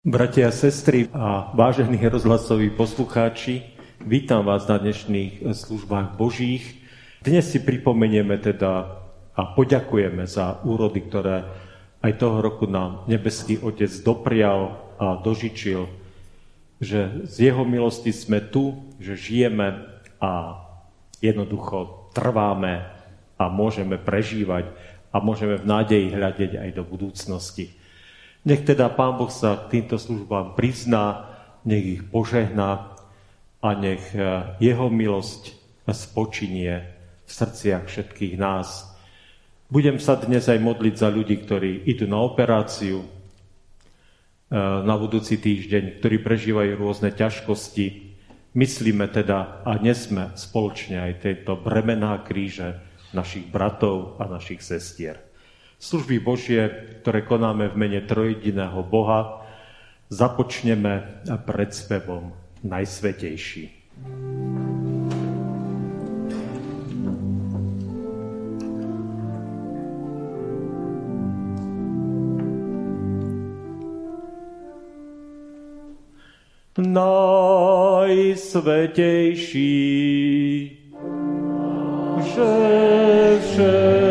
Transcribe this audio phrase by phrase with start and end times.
[0.00, 6.80] Bratia a sestry a vážení rozhlasoví poslucháči, vítam vás na dnešných službách Božích.
[7.20, 8.96] Dnes si pripomenieme teda
[9.36, 11.44] a poďakujeme za úrody, ktoré
[12.00, 15.84] aj toho roku nám nebeský Otec doprial a dožičil,
[16.80, 19.84] že z Jeho milosti sme tu, že žijeme
[20.16, 20.64] a
[21.20, 22.88] jednoducho trváme
[23.36, 24.64] a môžeme prežívať
[25.12, 27.76] a môžeme v nádeji hľadiť aj do budúcnosti.
[28.40, 31.28] Nech teda Pán Boh sa k týmto službám prizná,
[31.68, 32.96] nech ich požehná
[33.60, 35.52] a nech e, Jeho milosť
[35.92, 36.88] spočinie
[37.28, 38.88] v srdciach všetkých nás.
[39.68, 43.06] Budem sa dnes aj modliť za ľudí, ktorí idú na operáciu e,
[44.88, 48.16] na budúci týždeň, ktorí prežívajú rôzne ťažkosti.
[48.56, 52.80] Myslíme teda a nesme spoločne aj tieto bremená kríže
[53.12, 55.29] našich bratov a našich sestier
[55.80, 56.68] služby Božie,
[57.00, 59.40] ktoré konáme v mene trojediného Boha,
[60.12, 63.80] započneme pred spevom Najsvetejší.
[76.80, 78.40] Najsvetejší,
[82.20, 82.52] že
[83.40, 84.09] všemohú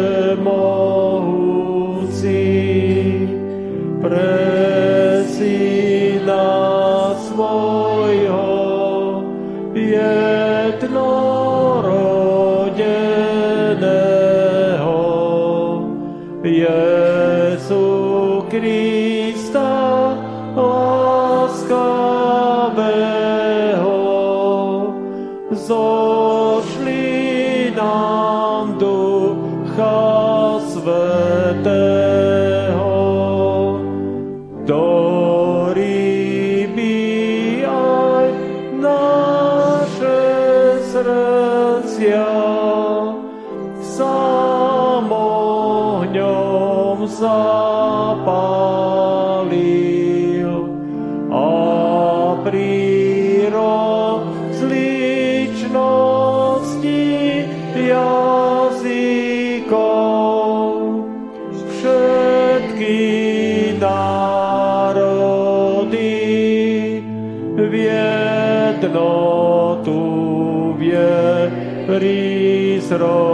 [71.89, 73.29] Prísro.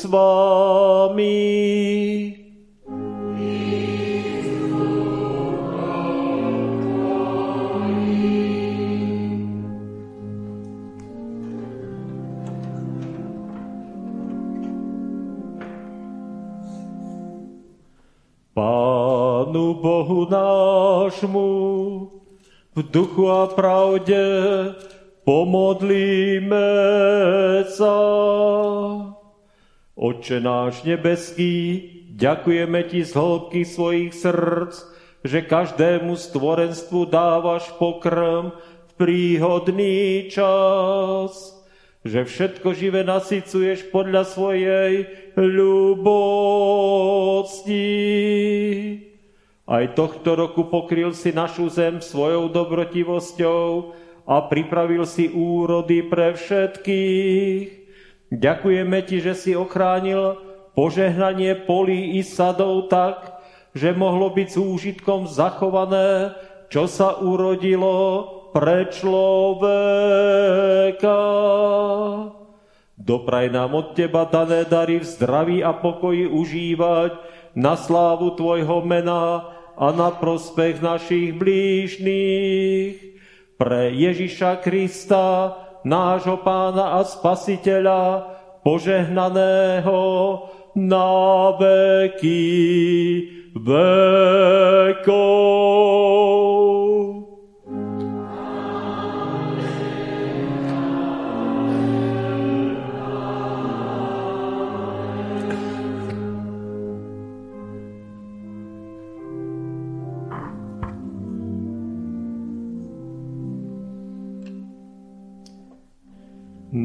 [0.00, 1.36] S vami.
[18.56, 21.48] Pánu Bohu nášmu
[22.72, 24.16] v duchu a pravde
[25.24, 26.19] Pomodlíme
[30.30, 31.82] Oče náš nebeský,
[32.14, 34.78] ďakujeme Ti z hĺbky svojich srdc,
[35.26, 41.34] že každému stvorenstvu dávaš pokrm v príhodný čas,
[42.06, 45.90] že všetko živé nasycuješ podľa svojej ľubosti.
[49.66, 53.98] Aj tohto roku pokryl si našu zem svojou dobrotivosťou,
[54.30, 57.79] a pripravil si úrody pre všetkých.
[58.30, 60.38] Ďakujeme Ti, že si ochránil
[60.78, 63.42] požehnanie polí i sadov tak,
[63.74, 66.34] že mohlo byť s úžitkom zachované,
[66.70, 69.58] čo sa urodilo pre človeka.
[73.00, 77.12] Dopraj nám od Teba dané dary v zdraví a pokoji užívať
[77.58, 82.94] na slávu Tvojho mena a na prospech našich blížných
[83.58, 88.26] pre Ježiša Krista, nášho pána a spasiteľa,
[88.64, 90.02] požehnaného
[90.76, 92.40] na veky
[93.56, 95.20] vekov.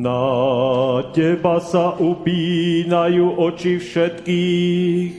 [0.05, 5.13] Na teba sa upínajú oči všetkých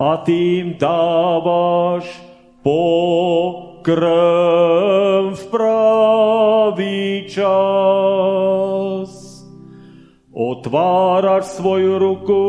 [0.00, 2.08] a tým dávaš
[2.64, 4.08] pokrm
[5.36, 9.12] v pravý čas.
[10.32, 12.48] Otváraš svoju ruku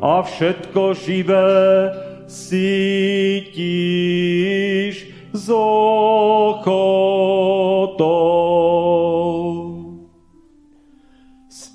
[0.00, 1.92] a všetko živé
[2.24, 3.84] sítiš
[5.36, 6.96] z ochotou.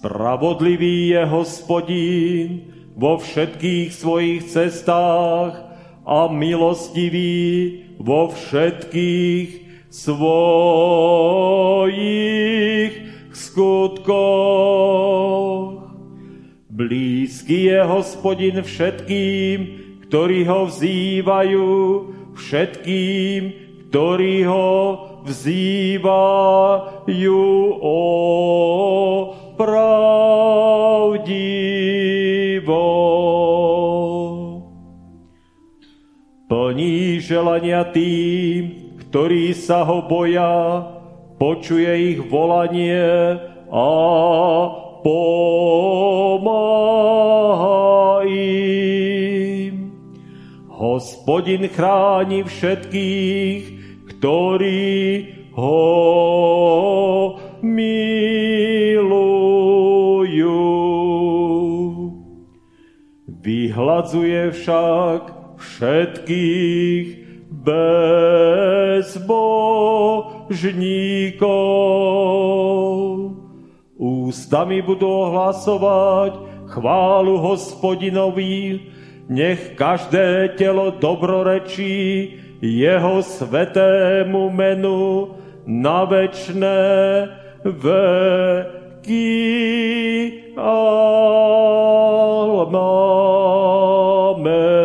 [0.01, 5.62] Spravodlivý je hospodín vo všetkých svojich cestách
[6.01, 9.62] a milostivý vo všetkých
[9.93, 10.34] svojich
[13.29, 14.01] skutkoch.
[16.65, 19.58] Blízky je hospodin všetkým,
[20.10, 21.70] ktorí ho vzývajú,
[22.34, 23.41] všetkým,
[23.93, 24.98] ktorí ho
[25.29, 26.10] vzývajú
[27.86, 28.01] o
[29.55, 31.31] pravdivo.
[36.51, 40.84] Plní želania tým, ktorí sa ho boja,
[41.39, 43.39] počuje ich volanie
[43.72, 43.89] a
[45.00, 46.51] pomáha
[48.27, 49.96] im.
[50.67, 53.63] Hospodin chráni všetkých,
[54.12, 54.91] ktorí
[55.55, 57.31] ho
[63.92, 65.22] vyhladzuje však
[65.60, 67.06] všetkých
[67.52, 67.92] bezbožníkov.
[74.00, 76.40] Ústami budú ohlasovať
[76.72, 78.80] chválu hospodinovi,
[79.28, 82.32] nech každé telo dobrorečí
[82.64, 85.36] jeho svetému menu
[85.68, 86.80] na večné
[87.68, 89.52] veky.
[94.42, 94.81] Amen.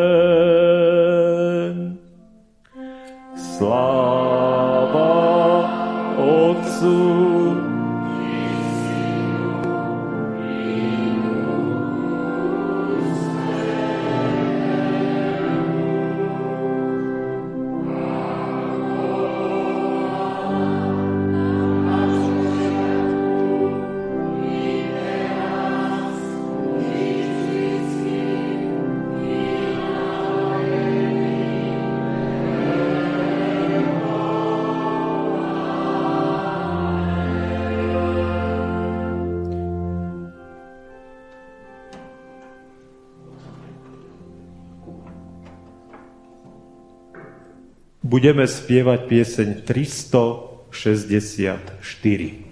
[48.17, 52.46] Budeme spievať pieseň 364.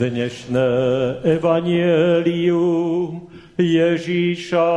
[0.00, 0.72] Dnešné
[1.28, 3.28] evanielium
[3.60, 4.72] Ježíša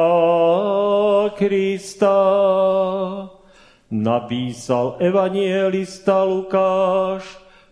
[1.40, 2.20] Krista
[3.88, 7.24] napísal evanielista Lukáš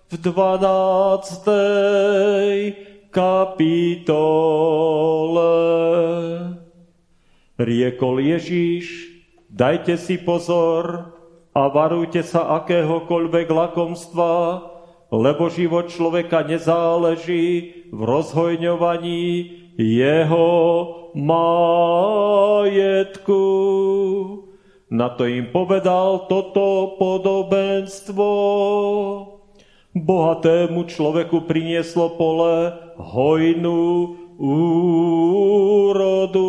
[0.07, 3.11] v 12.
[3.11, 3.83] kapitole.
[7.59, 9.11] Riekol Ježíš,
[9.51, 11.19] dajte si pozor
[11.51, 14.70] a varujte sa akéhokoľvek lakomstva,
[15.11, 19.23] lebo život človeka nezáleží v rozhojňovaní
[19.75, 20.47] jeho
[21.11, 23.43] majetku.
[24.91, 28.31] Na to im povedal toto podobenstvo.
[29.91, 36.47] Bohatému človeku prinieslo pole hojnú úrodu.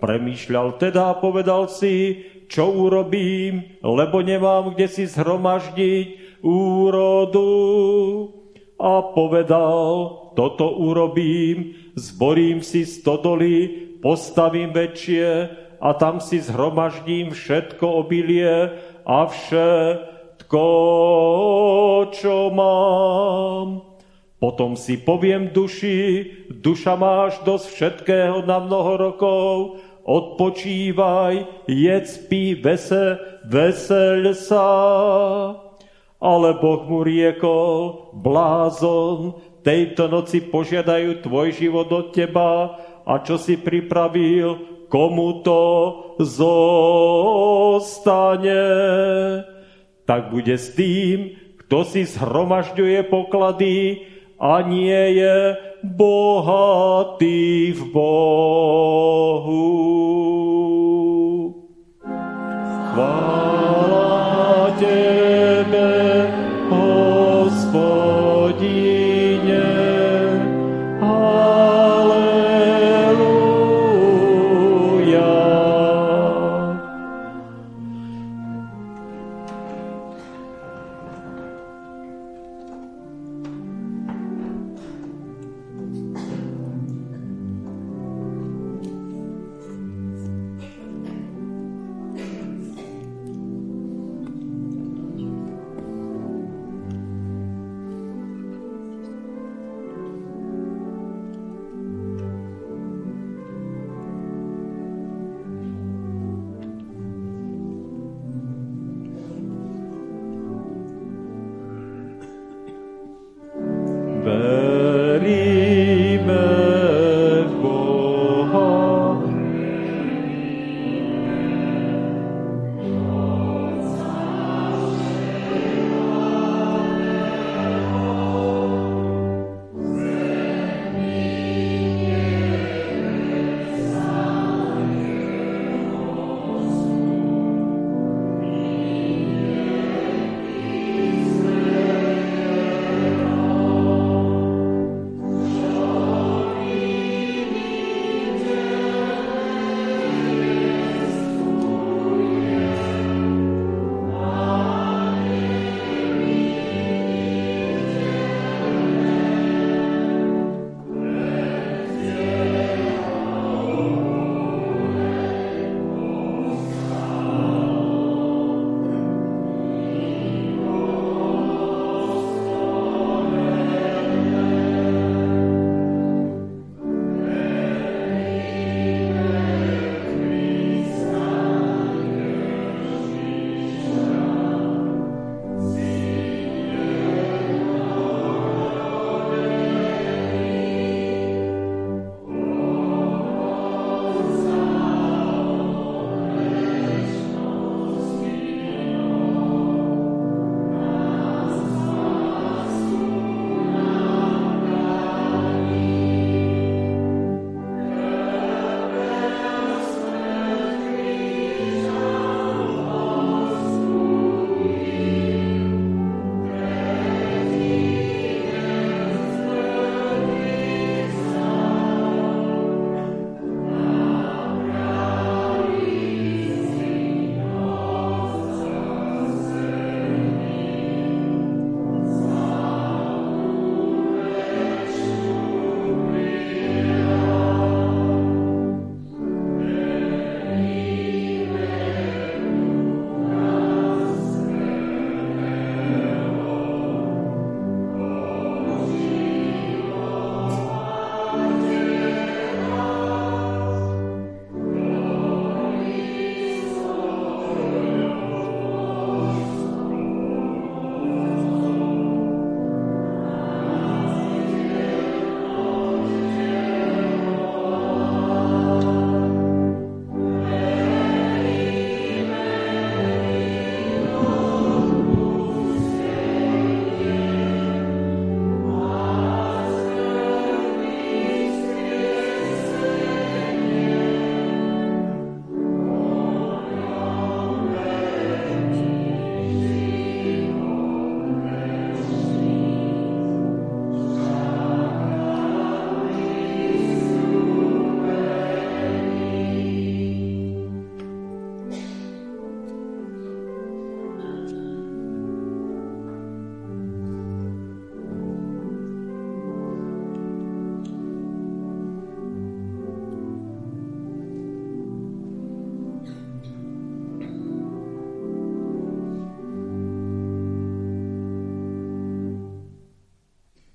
[0.00, 7.52] Premýšľal teda a povedal si, čo urobím, lebo nemám kde si zhromaždiť úrodu
[8.80, 9.84] a povedal,
[10.32, 13.68] toto urobím, zborím si stodoly,
[14.00, 15.28] postavím väčšie
[15.80, 18.72] a tam si zhromaždím všetko obilie
[19.04, 20.64] a všetko,
[22.12, 23.84] čo mám.
[24.40, 29.56] Potom si poviem duši, duša máš dosť všetkého na mnoho rokov,
[30.08, 34.68] odpočívaj, jedz, pí, vese, veseľ sa.
[36.20, 42.76] Ale Boh mu riekol, blázon, tejto noci požiadajú tvoj život od teba
[43.08, 45.62] a čo si pripravil, komu to
[46.20, 46.60] zostane.
[50.04, 54.04] Tak bude s tým, kto si zhromažďuje poklady
[54.36, 55.56] a nie je
[55.86, 59.64] bohatý v Bohu.
[62.90, 63.59] Chvála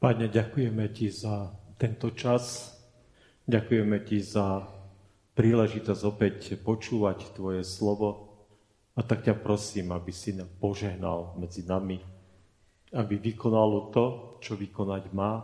[0.06, 1.50] Pane, ďakujeme Ti za
[1.82, 2.78] tento čas.
[3.50, 4.62] Ďakujeme Ti za
[5.34, 8.38] príležitosť opäť počúvať Tvoje slovo.
[8.94, 11.98] A tak ťa prosím, aby si nám požehnal medzi nami,
[12.94, 14.06] aby vykonalo to,
[14.46, 15.42] čo vykonať má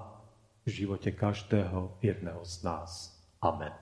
[0.62, 3.17] v živote každého jedného z nás.
[3.41, 3.74] Amen.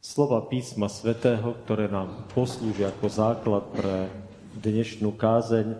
[0.00, 4.08] Slova písma svätého, ktoré nám poslúžia ako základ pre
[4.56, 5.76] dnešnú kázeň,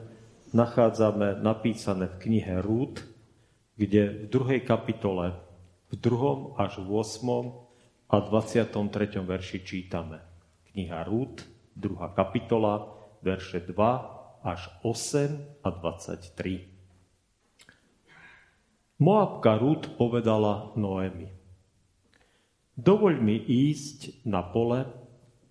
[0.52, 3.08] nachádzame napísané v knihe Rúd,
[3.80, 5.40] kde v druhej kapitole,
[5.88, 8.12] v druhom až v 8.
[8.12, 8.76] a 23.
[9.24, 10.20] verši čítame.
[10.68, 11.40] Kniha Rúd,
[11.72, 12.92] druhá kapitola,
[13.24, 16.68] verše 2 až 8 a 23.
[19.00, 21.32] Moabka Rúd povedala Noemi.
[22.76, 24.84] Dovoľ mi ísť na pole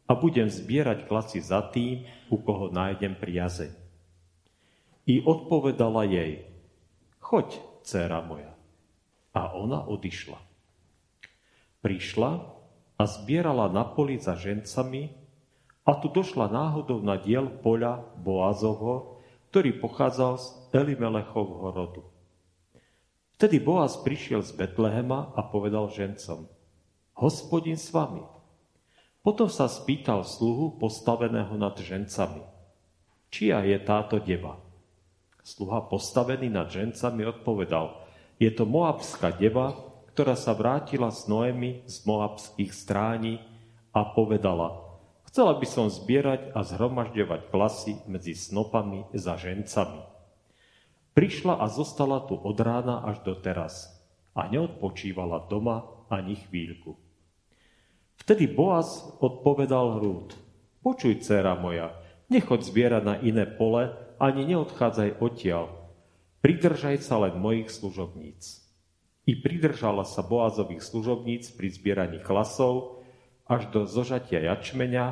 [0.05, 3.73] a budem zbierať klasy za tým, u koho nájdem priazeň.
[5.09, 6.45] I odpovedala jej,
[7.25, 8.53] choď, dcéra moja.
[9.33, 10.37] A ona odišla.
[11.81, 12.31] Prišla
[13.01, 15.09] a zbierala na poli za žencami
[15.89, 19.17] a tu došla náhodou na diel poľa Boazovho,
[19.49, 20.45] ktorý pochádzal z
[20.77, 22.03] Elimelechovho rodu.
[23.39, 26.45] Vtedy Boaz prišiel z Betlehema a povedal žencom,
[27.17, 28.21] hospodin s vami.
[29.23, 32.43] Potom sa spýtal sluhu postaveného nad žencami,
[33.31, 34.68] čia je táto deva.
[35.43, 38.05] Sluha postavený nad žencami odpovedal,
[38.39, 39.75] je to moabská deva,
[40.15, 43.39] ktorá sa vrátila s Noemi z moabských stráni
[43.95, 44.83] a povedala,
[45.31, 50.03] chcela by som zbierať a zhromažďovať klasy medzi snopami za žencami.
[51.15, 53.91] Prišla a zostala tu od rána až do teraz
[54.35, 56.95] a neodpočívala doma ani chvíľku.
[58.19, 60.35] Vtedy Boaz odpovedal Hrúd,
[60.83, 61.95] počuj, dcera moja,
[62.27, 65.71] nechod zbierať na iné pole, ani neodchádzaj odtiaľ.
[66.43, 68.63] Pridržaj sa len mojich služobníc.
[69.23, 73.03] I pridržala sa Boazových služobníc pri zbieraní klasov
[73.47, 75.05] až do zožatia jačmeňa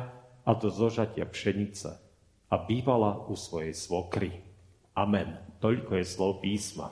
[0.44, 1.96] a do zožatia pšenice
[2.48, 4.44] a bývala u svojej svokry.
[4.96, 5.36] Amen.
[5.58, 6.88] Toľko je slov písma.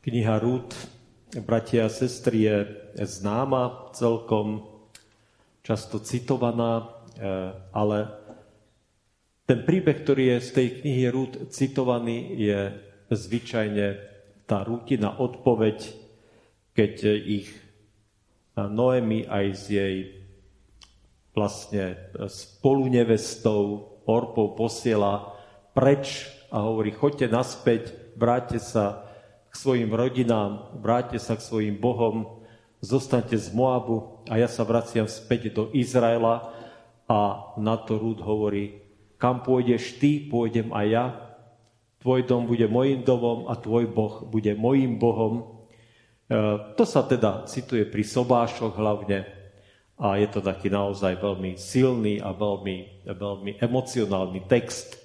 [0.00, 0.72] Kniha Rúd,
[1.44, 2.56] bratia a sestry, je
[3.04, 4.69] známa celkom
[5.70, 7.98] často citovaná, e, ale
[9.46, 12.74] ten príbeh, ktorý je z tej knihy Rúd citovaný, je
[13.06, 13.86] zvyčajne
[14.50, 15.78] tá rútina odpoveď,
[16.74, 17.54] keď ich
[18.58, 19.94] Noemi aj s jej
[21.30, 25.38] vlastne spolunevestou Orpou posiela
[25.70, 29.06] preč a hovorí, choďte naspäť, vráťte sa
[29.50, 32.39] k svojim rodinám, vráťte sa k svojim bohom,
[32.80, 36.48] zostaňte z Moabu a ja sa vraciam späť do Izraela
[37.04, 38.80] a na to Rúd hovorí,
[39.20, 41.04] kam pôjdeš ty, pôjdem aj ja,
[42.00, 45.34] tvoj dom bude mojim domom a tvoj boh bude mojim bohom.
[45.36, 45.44] E,
[46.72, 49.28] to sa teda cituje pri sobášoch hlavne
[50.00, 54.96] a je to taký naozaj veľmi silný a veľmi, veľmi emocionálny text.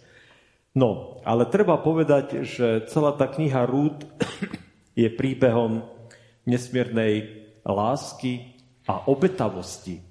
[0.72, 4.08] No, ale treba povedať, že celá tá kniha Rúd
[5.02, 5.84] je príbehom
[6.48, 10.02] nesmiernej lásky a obetavosti,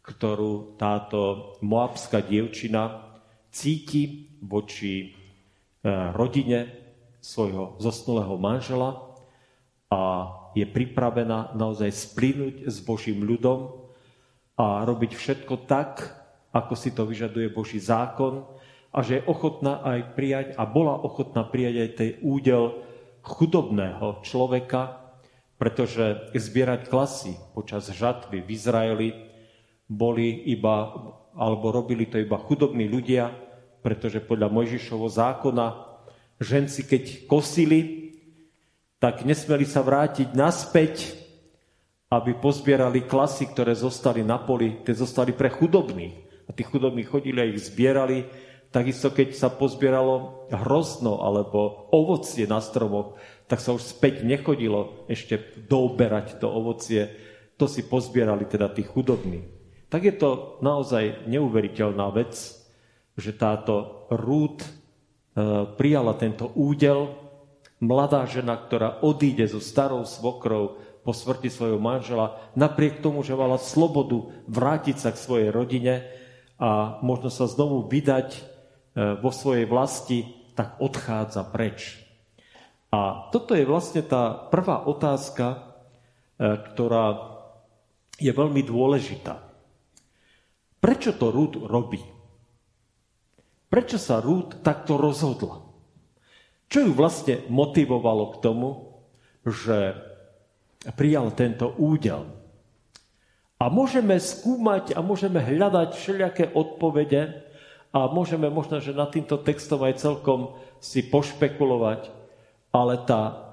[0.00, 3.12] ktorú táto moabská dievčina
[3.52, 5.06] cíti voči e,
[6.12, 6.72] rodine
[7.20, 9.16] svojho zosnulého manžela
[9.88, 10.00] a
[10.52, 13.88] je pripravená naozaj splínuť s Božím ľudom
[14.60, 16.14] a robiť všetko tak,
[16.54, 18.44] ako si to vyžaduje Boží zákon
[18.94, 22.84] a že je ochotná aj prijať a bola ochotná prijať aj tej údel
[23.24, 25.03] chudobného človeka,
[25.56, 29.08] pretože zbierať klasy počas žatvy v Izraeli
[29.86, 30.92] boli iba,
[31.36, 33.30] alebo robili to iba chudobní ľudia,
[33.84, 35.66] pretože podľa Mojžišovho zákona
[36.40, 38.10] ženci, keď kosili,
[38.98, 41.12] tak nesmeli sa vrátiť naspäť,
[42.08, 46.46] aby pozbierali klasy, ktoré zostali na poli, tie zostali pre chudobných.
[46.48, 48.24] A tí chudobní chodili a ich zbierali.
[48.70, 55.40] Takisto, keď sa pozbieralo hrozno alebo ovocie na stromoch, tak sa už späť nechodilo ešte
[55.68, 57.12] douberať to ovocie,
[57.60, 59.44] to si pozbierali teda tí chudobní.
[59.92, 62.34] Tak je to naozaj neuveriteľná vec,
[63.14, 64.68] že táto Rúd e,
[65.78, 67.14] prijala tento údel,
[67.78, 73.60] mladá žena, ktorá odíde so starou svokrou po smrti svojho manžela, napriek tomu, že mala
[73.60, 76.08] slobodu vrátiť sa k svojej rodine
[76.56, 78.40] a možno sa znovu vydať e,
[79.20, 80.26] vo svojej vlasti,
[80.58, 82.03] tak odchádza preč.
[82.94, 85.58] A toto je vlastne tá prvá otázka, e,
[86.70, 87.34] ktorá
[88.22, 89.42] je veľmi dôležitá.
[90.78, 92.14] Prečo to Rúd robí?
[93.74, 95.66] prečo sa Rút takto rozhodla.
[96.70, 99.02] Čo ju vlastne motivovalo k tomu,
[99.42, 99.98] že
[100.94, 102.22] prijal tento údel.
[103.58, 107.42] A môžeme skúmať a môžeme hľadať všelijaké odpovede
[107.90, 112.14] a môžeme možno, že nad týmto textom aj celkom si pošpekulovať,
[112.74, 113.44] ale tá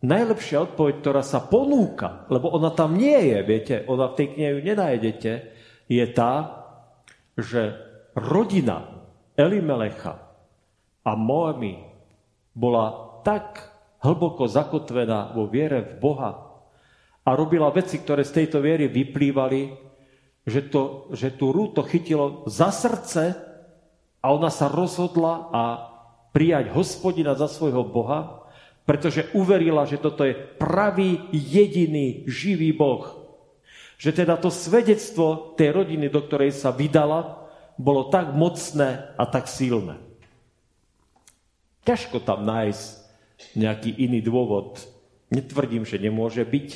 [0.00, 4.50] najlepšia odpoveď, ktorá sa ponúka, lebo ona tam nie je, viete, ona v tej knihe
[4.56, 5.32] ju nenájdete,
[5.92, 6.64] je tá,
[7.36, 7.76] že
[8.16, 9.04] rodina
[9.36, 10.16] Elimelecha
[11.04, 11.84] a Moami
[12.56, 13.68] bola tak
[14.00, 16.32] hlboko zakotvená vo viere v Boha
[17.20, 19.76] a robila veci, ktoré z tejto viery vyplývali,
[20.48, 23.36] že, to, že tú rúto chytilo za srdce
[24.24, 25.62] a ona sa rozhodla a
[26.32, 28.39] prijať hospodina za svojho Boha
[28.84, 33.06] pretože uverila, že toto je pravý, jediný, živý Boh.
[34.00, 37.46] Že teda to svedectvo tej rodiny, do ktorej sa vydala,
[37.80, 39.96] bolo tak mocné a tak silné.
[41.84, 42.84] Ťažko tam nájsť
[43.56, 44.84] nejaký iný dôvod.
[45.32, 46.68] Netvrdím, že nemôže byť,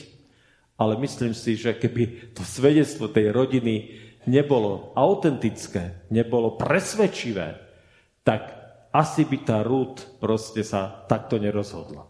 [0.81, 7.61] ale myslím si, že keby to svedectvo tej rodiny nebolo autentické, nebolo presvedčivé,
[8.25, 8.64] tak
[8.95, 12.07] asi by tá Rút proste sa takto nerozhodla.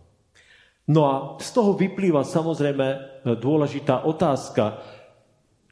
[0.84, 2.86] No a z toho vyplýva samozrejme
[3.40, 4.84] dôležitá otázka,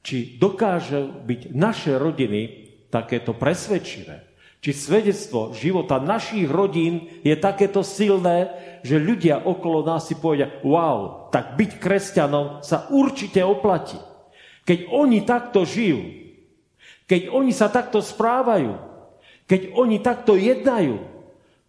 [0.00, 4.32] či dokážu byť naše rodiny takéto presvedčivé.
[4.62, 8.54] Či svedectvo života našich rodín je takéto silné,
[8.86, 13.98] že ľudia okolo nás si povedia, wow, tak byť kresťanom sa určite oplatí.
[14.62, 16.00] Keď oni takto žijú,
[17.10, 18.91] keď oni sa takto správajú,
[19.46, 21.02] keď oni takto jednajú,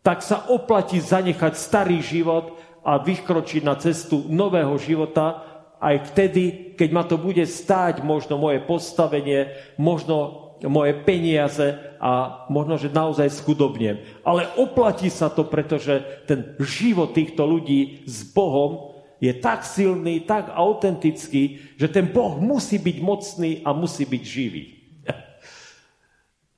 [0.04, 5.48] tak sa oplatí zanechať starý život a vykročiť na cestu nového života,
[5.84, 12.80] aj vtedy, keď ma to bude stáť možno moje postavenie, možno moje peniaze a možno,
[12.80, 14.00] že naozaj skudobnem.
[14.24, 20.52] Ale oplatí sa to, pretože ten život týchto ľudí s Bohom je tak silný, tak
[20.52, 24.83] autentický, že ten Boh musí byť mocný a musí byť živý.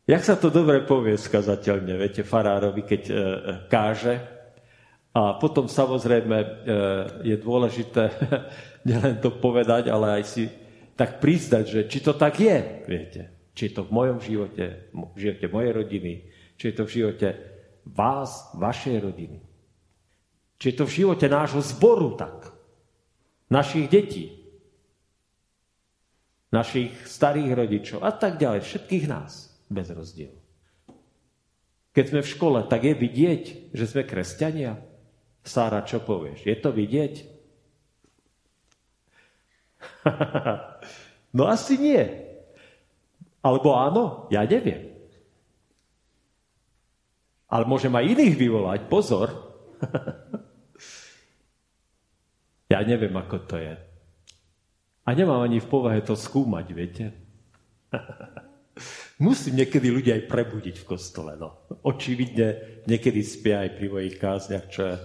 [0.06, 3.22] Jak sa to dobre povie skazateľne, viete, farárovi, keď e, e,
[3.66, 4.16] káže.
[5.18, 6.48] A potom samozrejme e,
[7.26, 8.14] je dôležité
[8.90, 10.46] nielen to povedať, ale aj si
[10.94, 13.22] tak priznať, že či to tak je, viete.
[13.58, 16.14] Či je to v mojom živote, v živote mojej rodiny,
[16.54, 17.28] či je to v živote
[17.90, 19.42] vás, vašej rodiny.
[20.62, 22.54] Či je to v živote nášho zboru tak.
[23.50, 24.38] Našich detí.
[26.54, 28.62] Našich starých rodičov a tak ďalej.
[28.62, 30.46] Všetkých nás bez rozdielu.
[31.96, 34.84] Keď sme v škole, tak je vidieť, že sme kresťania?
[35.48, 36.44] Sára, čo povieš?
[36.44, 37.24] Je to vidieť?
[41.38, 42.04] no asi nie.
[43.40, 44.92] Alebo áno, ja neviem.
[47.48, 49.32] Ale môžem aj iných vyvolať, pozor.
[52.74, 53.78] ja neviem, ako to je.
[55.06, 57.14] A nemám ani v povahe to skúmať, viete.
[59.16, 61.40] Musím niekedy ľudia aj prebudiť v kostole.
[61.40, 61.64] No.
[61.88, 64.96] Očividne niekedy spia aj pri mojich kázniach, čo je,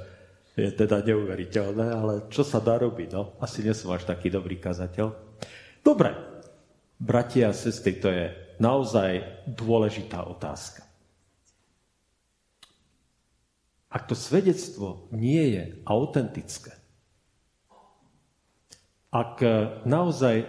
[0.59, 3.09] je teda neuveriteľné, ale čo sa dá robiť?
[3.15, 3.39] No?
[3.39, 5.15] Asi nesom až taký dobrý kazateľ.
[5.87, 6.11] Dobre,
[6.99, 10.83] bratia a sestry, to je naozaj dôležitá otázka.
[13.91, 16.75] Ak to svedectvo nie je autentické,
[19.11, 19.43] ak
[19.83, 20.47] naozaj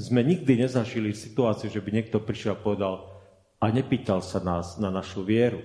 [0.00, 2.94] sme nikdy nezažili situáciu, že by niekto prišiel a povedal
[3.60, 5.60] a nepýtal sa nás na našu vieru.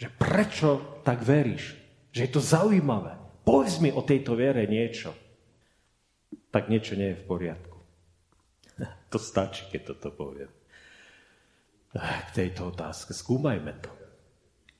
[0.00, 0.68] Že prečo
[1.04, 1.76] tak veríš?
[2.16, 3.20] Že je to zaujímavé.
[3.44, 5.12] Povedz mi o tejto viere niečo.
[6.48, 7.78] Tak niečo nie je v poriadku.
[9.12, 10.50] To stačí, keď toto poviem.
[11.92, 13.10] K tejto otázke.
[13.10, 13.90] Skúmajme to.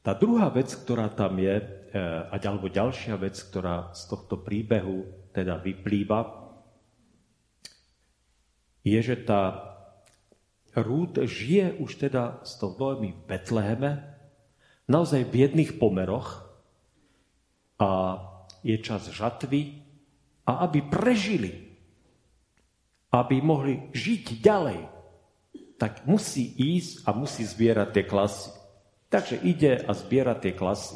[0.01, 5.05] Tá druhá vec, ktorá tam je, eh, alebo ďalšia vec, ktorá z tohto príbehu
[5.37, 6.41] teda vyplýva,
[8.87, 9.71] je, že tá
[10.71, 14.07] Rút žije už teda s tou Noemi v Betleheme,
[14.87, 16.47] naozaj v biedných pomeroch
[17.83, 17.91] a
[18.63, 19.83] je čas žatvy
[20.47, 21.75] a aby prežili,
[23.11, 24.81] aby mohli žiť ďalej,
[25.75, 28.51] tak musí ísť a musí zbierať tie klasy.
[29.11, 30.95] Takže ide a zbiera tie klasy.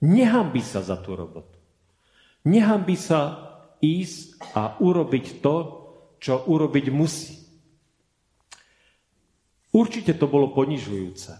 [0.00, 1.60] Nehambí sa za tú robotu.
[2.48, 3.52] Nehambí sa
[3.84, 5.83] ísť a urobiť to,
[6.24, 7.36] čo urobiť musí.
[9.76, 11.36] Určite to bolo ponižujúce.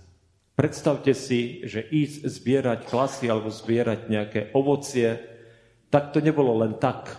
[0.52, 5.24] Predstavte si, že ísť zbierať klasy alebo zbierať nejaké ovocie,
[5.88, 7.16] tak to nebolo len tak.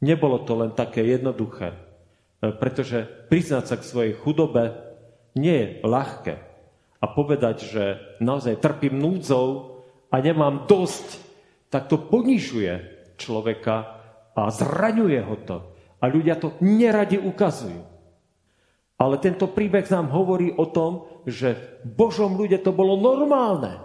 [0.00, 1.76] Nebolo to len také jednoduché.
[2.40, 4.72] Pretože priznať sa k svojej chudobe
[5.36, 6.34] nie je ľahké.
[7.00, 7.84] a povedať, že
[8.20, 9.80] naozaj trpím núdzou
[10.12, 11.16] a nemám dosť,
[11.72, 12.76] tak to ponižuje
[13.16, 14.04] človeka
[14.36, 15.69] a zraňuje ho to.
[16.00, 17.84] A ľudia to neradi ukazujú.
[19.00, 23.80] Ale tento príbeh nám hovorí o tom, že v Božom ľude to bolo normálne.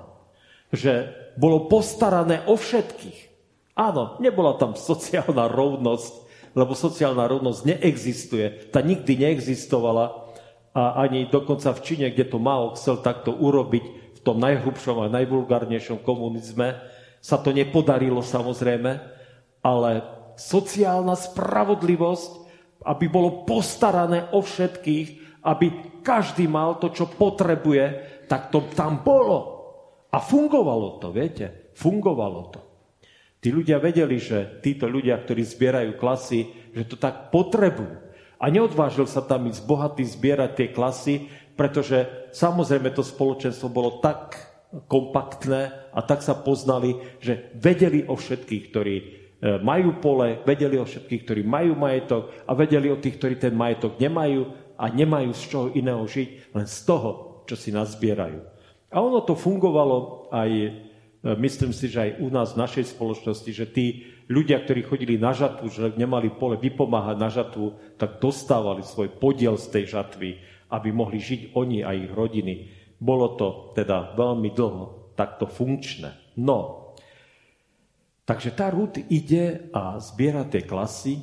[0.72, 3.32] Že bolo postarané o všetkých.
[3.76, 6.14] Áno, nebola tam sociálna rovnosť,
[6.56, 8.72] lebo sociálna rovnosť neexistuje.
[8.72, 10.24] Tá nikdy neexistovala
[10.76, 13.84] a ani dokonca v Číne, kde to Mao chcel takto urobiť
[14.16, 16.76] v tom najhrubšom a najvulgárnejšom komunizme,
[17.24, 19.00] sa to nepodarilo samozrejme,
[19.64, 19.92] ale
[20.36, 22.46] sociálna spravodlivosť
[22.86, 27.86] aby bolo postarané o všetkých, aby každý mal to, čo potrebuje,
[28.30, 29.58] tak to tam bolo.
[30.14, 31.74] A fungovalo to, viete?
[31.74, 32.60] Fungovalo to.
[33.42, 38.06] Tí ľudia vedeli, že títo ľudia, ktorí zbierajú klasy, že to tak potrebujú.
[38.42, 44.38] A neodvážil sa tam ísť bohatý zbierať tie klasy, pretože samozrejme to spoločenstvo bolo tak
[44.92, 51.22] kompaktné a tak sa poznali, že vedeli o všetkých, ktorí majú pole, vedeli o všetkých,
[51.22, 54.42] ktorí majú majetok a vedeli o tých, ktorí ten majetok nemajú
[54.76, 57.10] a nemajú z čoho iného žiť, len z toho,
[57.46, 58.42] čo si nazbierajú.
[58.90, 60.70] A ono to fungovalo aj, e,
[61.38, 63.86] myslím si, že aj u nás v našej spoločnosti, že tí
[64.32, 69.60] ľudia, ktorí chodili na žatvu, že nemali pole vypomáhať na žatvu, tak dostávali svoj podiel
[69.62, 70.30] z tej žatvy,
[70.74, 72.72] aby mohli žiť oni a ich rodiny.
[72.98, 76.36] Bolo to teda veľmi dlho takto funkčné.
[76.40, 76.85] No,
[78.26, 81.22] Takže tá Ruth ide a zbiera tie klasy,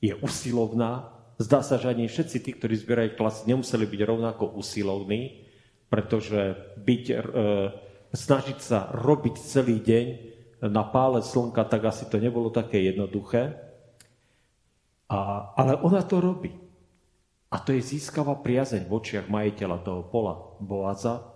[0.00, 1.12] je usilovná.
[1.36, 5.44] Zdá sa, že ani všetci tí, ktorí zbierajú klasy, nemuseli byť rovnako usilovní,
[5.92, 7.14] pretože byť, e,
[8.16, 10.06] snažiť sa robiť celý deň
[10.72, 13.60] na pále slnka, tak asi to nebolo také jednoduché.
[15.12, 16.56] A, ale ona to robí.
[17.52, 21.28] A to je získava priazeň v očiach majiteľa toho pola, Boaza.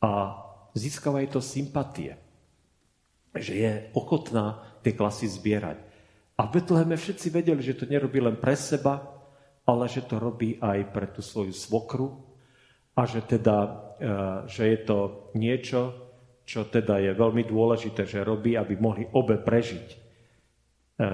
[0.00, 0.40] A
[0.72, 2.25] získava je to sympatie
[3.40, 5.78] že je ochotná tie klasy zbierať.
[6.36, 9.02] A v Betleheme všetci vedeli, že to nerobí len pre seba,
[9.66, 12.12] ale že to robí aj pre tú svoju svokru
[12.94, 13.56] a že teda,
[13.98, 14.08] e,
[14.46, 14.98] že je to
[15.34, 15.80] niečo,
[16.46, 19.88] čo teda je veľmi dôležité, že robí, aby mohli obe prežiť.
[19.90, 19.96] E,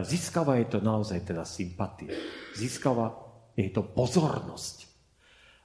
[0.05, 2.13] získava je to naozaj teda sympatie.
[2.53, 3.15] Získava
[3.57, 4.77] je to pozornosť.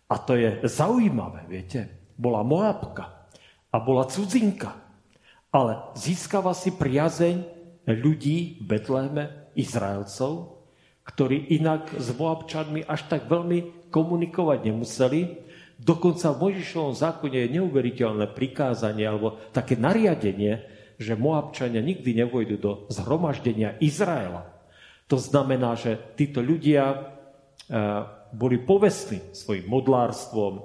[0.08, 2.08] A to je zaujímavé, viete.
[2.16, 3.28] Bola Moabka
[3.68, 4.87] a bola cudzinka
[5.58, 7.42] ale získava si priazeň
[7.90, 10.62] ľudí v Betleheme, Izraelcov,
[11.02, 15.22] ktorí inak s Moabčanmi až tak veľmi komunikovať nemuseli.
[15.82, 20.62] Dokonca v Mojžišovom zákone je neuveriteľné prikázanie alebo také nariadenie,
[21.02, 24.46] že Moabčania nikdy nevojdu do zhromaždenia Izraela.
[25.10, 26.98] To znamená, že títo ľudia e,
[28.34, 30.62] boli povestní svojim modlárstvom, e,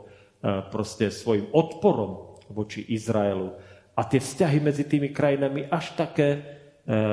[0.68, 3.56] proste svojim odporom voči Izraelu
[4.02, 6.38] a tie vzťahy medzi tými krajinami až také e,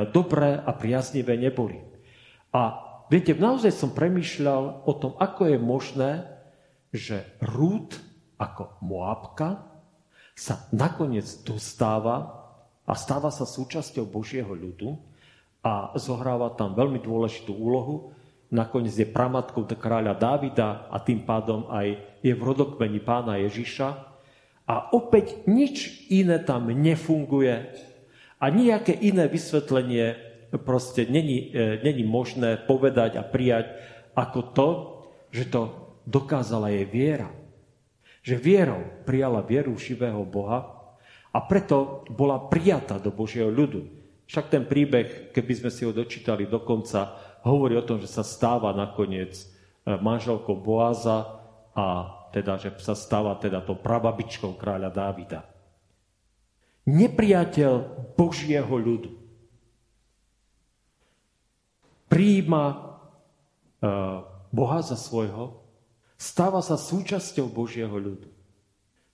[0.09, 1.77] dobré a priaznivé neboli.
[2.49, 2.81] A
[3.13, 6.11] viete, naozaj som premýšľal o tom, ako je možné,
[6.89, 8.01] že Rút
[8.41, 9.69] ako Moabka
[10.33, 12.41] sa nakoniec dostáva
[12.89, 14.97] a stáva sa súčasťou Božieho ľudu
[15.61, 18.17] a zohráva tam veľmi dôležitú úlohu.
[18.49, 24.08] Nakoniec je pramatkou kráľa Dávida a tým pádom aj je v rodokmeni pána Ježiša
[24.69, 27.73] a opäť nič iné tam nefunguje
[28.37, 30.13] a nejaké iné vysvetlenie
[30.61, 33.73] proste není, e, není možné povedať a prijať
[34.13, 34.69] ako to,
[35.33, 35.61] že to
[36.05, 37.29] dokázala jej viera.
[38.21, 40.93] Že vierou prijala vieru živého Boha
[41.33, 43.89] a preto bola prijatá do Božieho ľudu.
[44.29, 48.69] Však ten príbeh, keby sme si ho dočítali dokonca, hovorí o tom, že sa stáva
[48.73, 49.45] nakoniec e,
[49.97, 51.38] manželkou Boaza
[51.79, 51.85] a
[52.35, 55.41] teda, že sa stáva teda to prababičkou kráľa Dávida.
[56.89, 57.73] Nepriateľ
[58.19, 59.11] Božieho ľudu.
[62.09, 65.61] Príjima uh, Boha za svojho,
[66.17, 68.27] stáva sa súčasťou Božieho ľudu.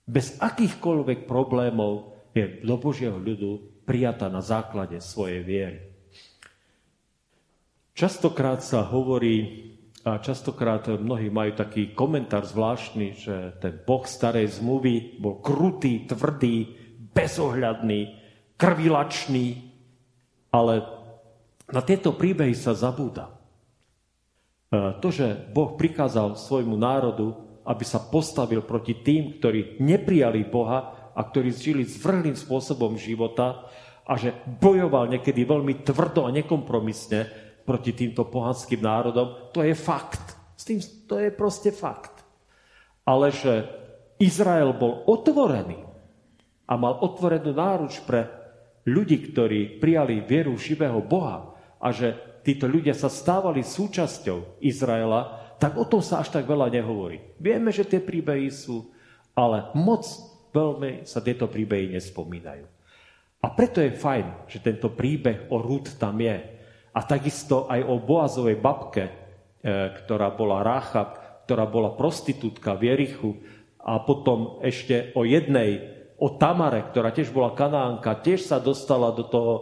[0.08, 5.80] Bez akýchkoľvek problémov je do Božieho ľudu prijatá na základe svojej viery.
[7.96, 9.75] Častokrát sa hovorí
[10.06, 16.78] a častokrát mnohí majú taký komentár zvláštny, že ten boh starej zmluvy bol krutý, tvrdý,
[17.10, 18.14] bezohľadný,
[18.54, 19.74] krvilačný,
[20.54, 20.86] ale
[21.74, 23.34] na tieto príbehy sa zabúda.
[24.70, 27.34] E, to, že Boh prikázal svojmu národu,
[27.66, 33.66] aby sa postavil proti tým, ktorí neprijali Boha a ktorí žili zvrhlým spôsobom života
[34.06, 40.38] a že bojoval niekedy veľmi tvrdo a nekompromisne, proti týmto pohanským národom, to je fakt.
[40.56, 42.24] S tým, to je proste fakt.
[43.04, 43.66] Ale že
[44.22, 45.84] Izrael bol otvorený
[46.66, 48.30] a mal otvorenú náruč pre
[48.86, 55.76] ľudí, ktorí prijali vieru živého Boha a že títo ľudia sa stávali súčasťou Izraela, tak
[55.82, 57.22] o tom sa až tak veľa nehovorí.
[57.42, 58.94] Vieme, že tie príbehy sú,
[59.34, 60.06] ale moc
[60.54, 62.66] veľmi sa tieto príbehy nespomínajú.
[63.44, 66.55] A preto je fajn, že tento príbeh o Rút tam je.
[66.96, 69.12] A takisto aj o Boazovej babke, e,
[70.00, 73.32] ktorá bola Ráchab, ktorá bola prostitútka v Jerichu,
[73.86, 79.28] a potom ešte o jednej, o Tamare, ktorá tiež bola kanánka, tiež sa dostala do
[79.28, 79.54] toho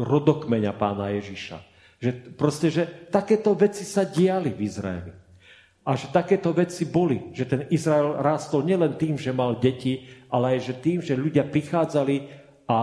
[0.00, 1.58] rodokmeňa pána Ježiša.
[2.00, 2.10] Že
[2.40, 5.12] proste, že takéto veci sa diali v Izraeli.
[5.86, 10.56] A že takéto veci boli, že ten Izrael rástol nielen tým, že mal deti, ale
[10.56, 12.16] aj že tým, že ľudia prichádzali
[12.66, 12.76] a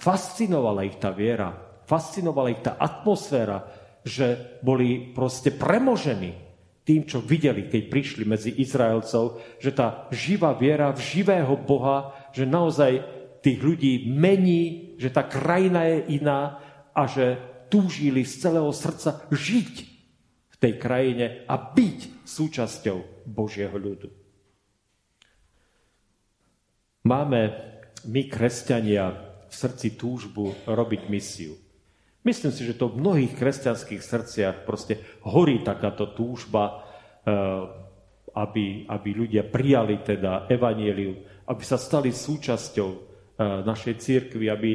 [0.00, 3.66] fascinovala ich tá viera, fascinovala ich tá atmosféra,
[4.06, 6.38] že boli proste premožení
[6.86, 12.46] tým, čo videli, keď prišli medzi Izraelcov, že tá živá viera v živého Boha, že
[12.46, 13.02] naozaj
[13.42, 16.62] tých ľudí mení, že tá krajina je iná
[16.94, 17.36] a že
[17.70, 19.74] túžili z celého srdca žiť
[20.50, 24.08] v tej krajine a byť súčasťou Božieho ľudu.
[27.06, 27.40] Máme
[28.06, 31.69] my, kresťania, v srdci túžbu robiť misiu.
[32.20, 36.84] Myslím si, že to v mnohých kresťanských srdciach proste horí takáto túžba,
[37.24, 37.32] eh,
[38.36, 41.16] aby, aby ľudia prijali teda evanielium,
[41.48, 43.00] aby sa stali súčasťou eh,
[43.64, 44.70] našej církvy, aby,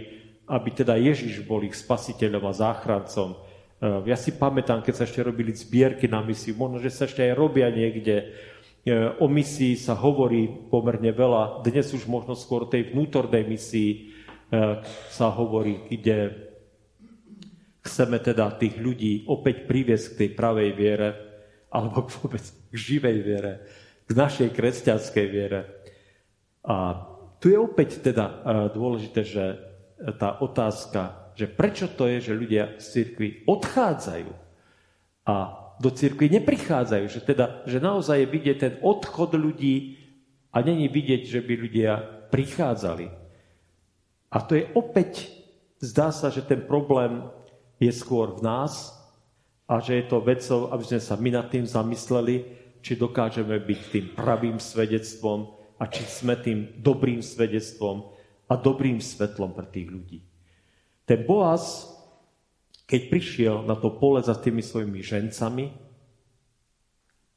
[0.50, 3.38] aby teda Ježiš bol ich spasiteľom a záchrancom.
[3.38, 7.30] Eh, ja si pamätám, keď sa ešte robili zbierky na misiu, možno, že sa ešte
[7.30, 8.34] aj robia niekde,
[9.18, 14.14] o misii sa hovorí pomerne veľa, dnes už možno skôr tej vnútornej misii
[15.10, 16.46] sa hovorí, kde
[17.86, 21.10] Chceme teda tých ľudí opäť priviesť k tej pravej viere,
[21.70, 23.54] alebo vôbec k živej viere,
[24.10, 25.60] k našej kresťanskej viere.
[26.66, 27.06] A
[27.38, 28.34] tu je opäť teda e,
[28.74, 29.46] dôležité, že
[30.18, 34.32] tá otázka, že prečo to je, že ľudia z cirkvi odchádzajú
[35.30, 35.36] a
[35.80, 40.00] do cirkvi neprichádzajú, že, teda, že naozaj je vidieť ten odchod ľudí
[40.56, 41.92] a není vidieť, že by ľudia
[42.32, 43.12] prichádzali.
[44.32, 45.28] A to je opäť,
[45.84, 47.28] zdá sa, že ten problém
[47.80, 48.96] je skôr v nás
[49.66, 52.46] a že je to vecou, aby sme sa my nad tým zamysleli,
[52.86, 58.14] či dokážeme byť tým pravým svedectvom a či sme tým dobrým svedectvom
[58.46, 60.20] a dobrým svetlom pre tých ľudí.
[61.06, 61.90] Ten Boaz,
[62.86, 65.66] keď prišiel na to pole za tými svojimi žencami,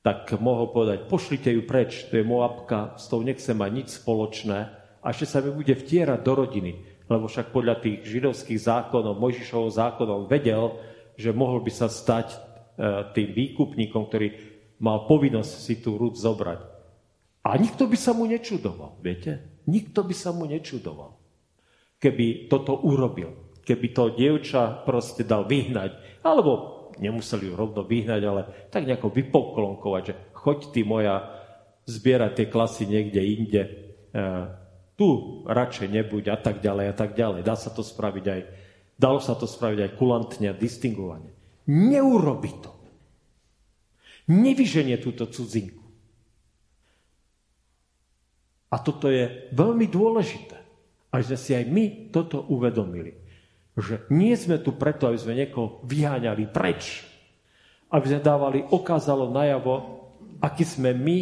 [0.04, 4.58] tak mohol povedať, pošlite ju preč, to je Moabka, s tou nechcem mať nič spoločné
[5.00, 6.72] a ešte sa mi bude vtierať do rodiny
[7.08, 10.76] lebo však podľa tých židovských zákonov, Mojžišovho zákonov vedel,
[11.16, 12.38] že mohol by sa stať e,
[13.16, 14.28] tým výkupníkom, ktorý
[14.78, 16.60] mal povinnosť si tú rúd zobrať.
[17.48, 19.64] A nikto by sa mu nečudoval, viete?
[19.66, 21.16] Nikto by sa mu nečudoval,
[21.96, 23.58] keby toto urobil.
[23.64, 28.42] Keby to dievča proste dal vyhnať, alebo nemuseli ju rovno vyhnať, ale
[28.72, 31.28] tak nejako vypoklonkovať, že choď ty moja
[31.84, 33.70] zbierať tie klasy niekde inde, e,
[34.98, 37.46] tu radšej nebuď a tak ďalej a tak ďalej.
[37.46, 38.40] Dá sa to spraviť aj,
[38.98, 41.30] dalo sa to spraviť aj kulantne a distingovane.
[41.70, 42.74] Neurobi to.
[44.28, 45.86] Nevyženie túto cudzinku.
[48.68, 50.58] A toto je veľmi dôležité.
[51.08, 53.16] Aby sme si aj my toto uvedomili.
[53.78, 57.06] Že nie sme tu preto, aby sme niekoho vyháňali preč.
[57.88, 60.04] Aby sme dávali, okázalo najavo,
[60.44, 61.18] aký sme my,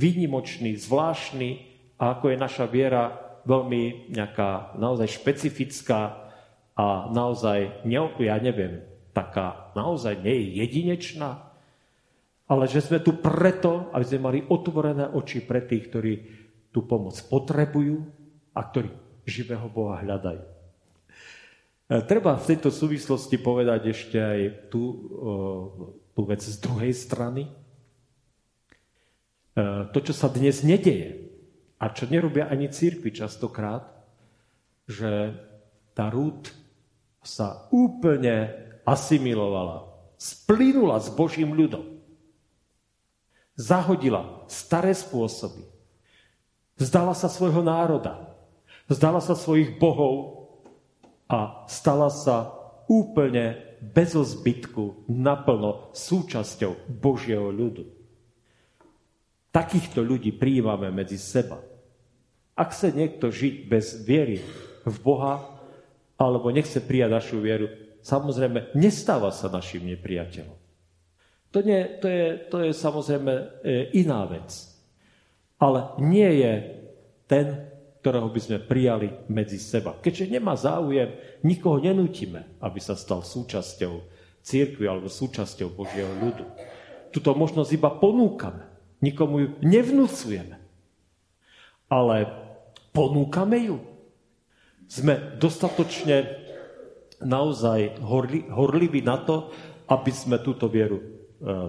[0.00, 1.69] výnimoční, zvláštni,
[2.00, 3.12] a ako je naša viera
[3.44, 6.32] veľmi nejaká naozaj špecifická
[6.72, 8.80] a naozaj, ja neviem,
[9.12, 11.44] taká naozaj nie je jedinečná,
[12.48, 16.14] ale že sme tu preto, aby sme mali otvorené oči pre tých, ktorí
[16.72, 18.00] tú pomoc potrebujú
[18.56, 18.90] a ktorí
[19.28, 20.42] živého Boha hľadajú.
[20.42, 20.48] E,
[22.08, 24.40] treba v tejto súvislosti povedať ešte aj
[24.72, 24.82] tú,
[26.16, 27.46] tú vec z druhej strany.
[27.46, 27.50] E,
[29.94, 31.29] to, čo sa dnes nedeje,
[31.80, 33.88] a čo nerobia ani církvy častokrát,
[34.84, 35.32] že
[35.96, 36.52] tá rúd
[37.24, 38.52] sa úplne
[38.84, 39.88] asimilovala,
[40.20, 42.00] splynula s Božím ľudom.
[43.56, 45.64] Zahodila staré spôsoby.
[46.80, 48.32] Vzdala sa svojho národa.
[48.88, 50.48] Vzdala sa svojich bohov
[51.28, 52.56] a stala sa
[52.88, 57.99] úplne bez zbytku naplno súčasťou Božieho ľudu.
[59.50, 61.58] Takýchto ľudí prijímame medzi seba.
[62.54, 64.38] Ak chce niekto žiť bez viery
[64.86, 65.42] v Boha,
[66.20, 67.66] alebo nechce prijať našu vieru,
[68.04, 70.58] samozrejme nestáva sa našim nepriateľom.
[71.50, 73.44] To, nie, to, je, to je samozrejme e,
[73.98, 74.70] iná vec.
[75.60, 76.52] ale nie je
[77.28, 77.46] ten,
[78.00, 79.92] ktorého by sme prijali medzi seba.
[79.92, 81.12] Keďže nemá záujem,
[81.44, 84.00] nikoho nenútime, aby sa stal súčasťou
[84.40, 86.48] církvy alebo súčasťou Božieho ľudu.
[87.12, 88.69] Tuto možnosť iba ponúkame.
[89.00, 90.56] Nikomu ju nevnúcujeme.
[91.90, 92.16] Ale
[92.94, 93.78] ponúkame ju.
[94.86, 96.26] Sme dostatočne
[97.20, 99.50] naozaj horli, horliví na to,
[99.90, 101.04] aby sme túto vieru e,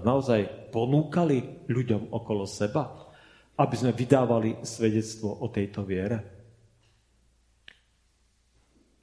[0.05, 3.11] naozaj ponúkali ľuďom okolo seba
[3.61, 6.17] aby sme vydávali svedectvo o tejto viere?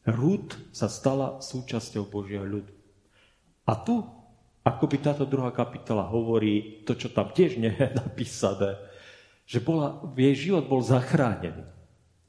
[0.09, 2.73] Rúd sa stala súčasťou Božieho ľudu.
[3.69, 4.03] A tu,
[4.69, 8.77] ako by táto druhá kapitola hovorí, to, čo tam tiež nie je napísané,
[9.49, 11.65] že bola, jej život bol zachránený.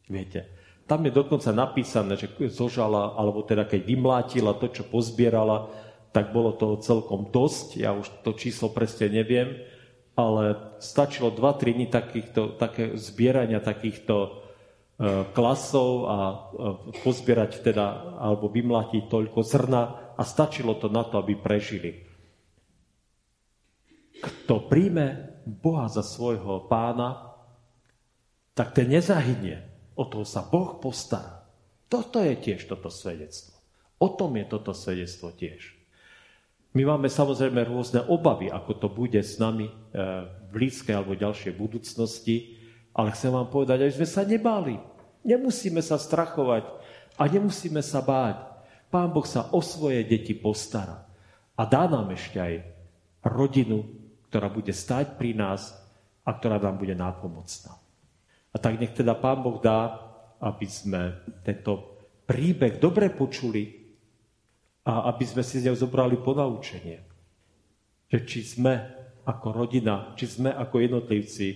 [0.08, 0.48] Viete,
[0.88, 5.70] tam je dokonca napísané, že zožala, alebo teda keď vymlátila to, čo pozbierala,
[6.10, 7.78] tak bolo toho celkom dosť.
[7.78, 9.62] Ja už to číslo presne neviem,
[10.18, 14.30] ale stačilo 2-3 dní takýchto, také zbierania takýchto e,
[15.30, 16.38] klasov a e,
[17.06, 19.82] pozbierať teda, alebo vymlatiť toľko zrna
[20.18, 22.09] a stačilo to na to, aby prežili.
[24.20, 27.34] Kto príjme Boha za svojho pána,
[28.53, 29.63] tak ten nezahynie.
[29.95, 31.43] O toho sa Boh postará.
[31.89, 33.57] Toto je tiež toto svedectvo.
[33.99, 35.76] O tom je toto svedectvo tiež.
[36.78, 39.74] My máme samozrejme rôzne obavy, ako to bude s nami e,
[40.30, 42.61] v blízkej alebo ďalšej budúcnosti,
[42.93, 44.78] ale chcem vám povedať, aby sme sa nebáli.
[45.26, 46.70] Nemusíme sa strachovať
[47.17, 48.45] a nemusíme sa báť.
[48.93, 51.09] Pán Boh sa o svoje deti postará
[51.57, 52.53] a dá nám ešte aj
[53.26, 53.99] rodinu,
[54.30, 55.73] ktorá bude stáť pri nás
[56.23, 57.73] a ktorá nám bude nápomocná.
[58.53, 59.97] A tak nech teda Pán Boh dá,
[60.39, 61.99] aby sme tento
[62.30, 63.80] príbeh dobre počuli,
[64.89, 67.05] a aby sme si z neho zobrali ponaučenie.
[68.09, 68.73] Že či sme
[69.21, 71.47] ako rodina, či sme ako jednotlivci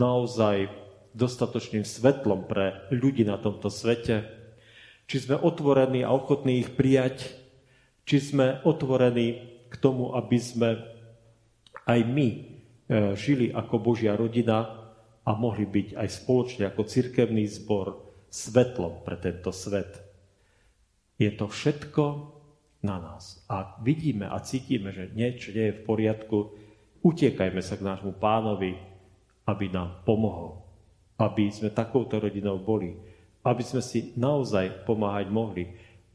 [0.00, 0.72] naozaj
[1.12, 4.24] dostatočným svetlom pre ľudí na tomto svete,
[5.04, 7.28] či sme otvorení a ochotní ich prijať,
[8.08, 10.80] či sme otvorení k tomu, aby sme
[11.88, 12.38] aj my e,
[13.16, 14.78] žili ako Božia rodina
[15.24, 19.96] a mohli byť aj spoločne ako cirkevný zbor svetlom pre tento svet.
[21.16, 22.04] Je to všetko
[22.84, 23.42] na nás.
[23.48, 26.36] A vidíme a cítime, že niečo nie je v poriadku,
[27.02, 28.76] utiekajme sa k nášmu pánovi,
[29.48, 30.62] aby nám pomohol.
[31.18, 32.94] Aby sme takouto rodinou boli.
[33.42, 35.66] Aby sme si naozaj pomáhať mohli.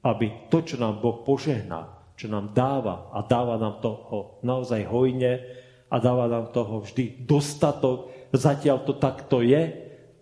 [0.06, 5.44] Aby to, čo nám Boh požehná, čo nám dáva a dáva nám toho naozaj hojne
[5.94, 9.62] a dáva nám toho vždy dostatok, zatiaľ to takto je,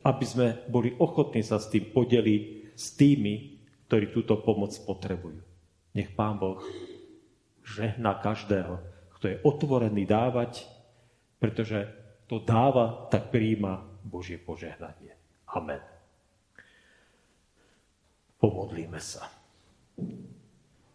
[0.03, 3.55] aby sme boli ochotní sa s tým podeliť s tými,
[3.87, 5.39] ktorí túto pomoc potrebujú.
[5.95, 6.59] Nech Pán Boh
[7.63, 8.83] žehna každého,
[9.15, 10.67] kto je otvorený dávať,
[11.39, 11.87] pretože
[12.27, 15.15] to dáva, tak príjma Božie požehnanie.
[15.51, 15.83] Amen.
[18.39, 19.27] Pomodlíme sa.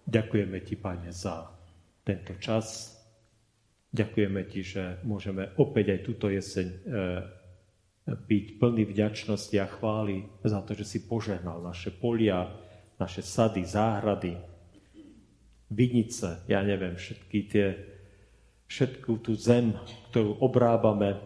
[0.09, 1.53] Ďakujeme Ti, Pane, za
[2.03, 2.96] tento čas.
[3.97, 6.79] Ďakujeme Ti, že môžeme opäť aj túto jeseň e,
[8.05, 12.45] byť plný vďačnosti a chvály za to, že si požehnal naše polia,
[13.01, 14.37] naše sady, záhrady,
[15.73, 17.67] vinice, ja neviem, všetky tie,
[18.69, 19.75] všetku tú zem,
[20.13, 21.17] ktorú obrábame.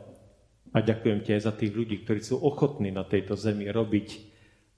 [0.71, 4.31] A ďakujem ti aj za tých ľudí, ktorí sú ochotní na tejto zemi robiť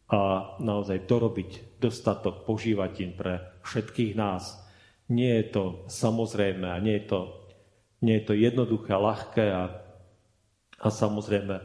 [0.09, 4.57] a naozaj dorobiť dostatok požívatín pre všetkých nás.
[5.13, 7.21] Nie je to samozrejme a nie je to,
[8.03, 9.65] nie je to jednoduché, ľahké a,
[10.83, 11.63] a samozrejme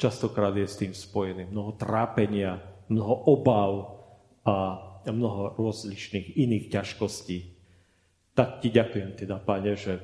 [0.00, 3.70] častokrát je s tým spojené mnoho trápenia, mnoho obav
[4.42, 4.54] a
[5.06, 7.38] mnoho rozličných iných ťažkostí.
[8.34, 10.00] Tak ti ďakujem teda, Pane, že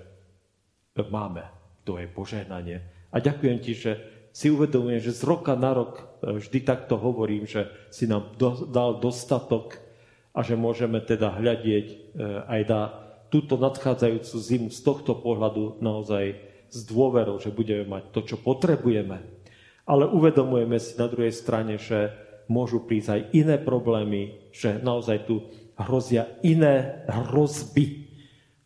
[0.97, 1.43] máme
[1.83, 2.81] tvoje požehnanie.
[3.13, 3.99] A ďakujem ti, že
[4.33, 8.65] si uvedomujem, že z roka na rok e, vždy takto hovorím, že si nám do,
[8.65, 9.77] dal dostatok
[10.33, 11.97] a že môžeme teda hľadieť e,
[12.49, 12.81] aj na
[13.33, 16.37] túto nadchádzajúcu zimu z tohto pohľadu naozaj
[16.69, 19.25] s dôverou, že budeme mať to, čo potrebujeme.
[19.89, 22.13] Ale uvedomujeme si na druhej strane, že
[22.53, 25.49] môžu prísť aj iné problémy, že naozaj tu
[25.81, 28.13] hrozia iné hrozby.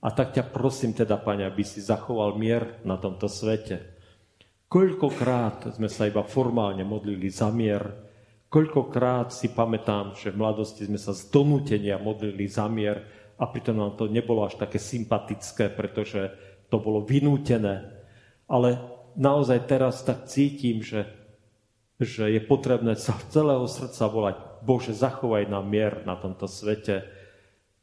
[0.03, 3.97] A tak ťa prosím teda, Pane, aby si zachoval mier na tomto svete.
[4.67, 7.87] Koľkokrát sme sa iba formálne modlili za mier,
[8.51, 13.07] koľkokrát si pamätám, že v mladosti sme sa z donútenia modlili za mier
[13.37, 16.33] a pritom nám to nebolo až také sympatické, pretože
[16.73, 17.93] to bolo vynútené.
[18.49, 18.81] Ale
[19.17, 21.07] naozaj teraz tak cítim, že
[21.97, 27.09] že je potrebné sa celého srdca volať Bože, zachovaj nám mier na tomto svete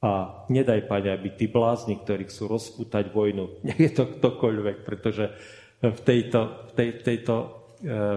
[0.03, 5.33] a nedaj, Pane, aby tí blázni, ktorí chcú rozpútať vojnu, nech je to ktokoľvek, pretože
[5.83, 7.35] v tejto, v tej, tejto